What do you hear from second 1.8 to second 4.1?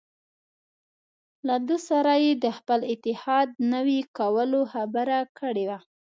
سره یې د خپل اتحاد نوي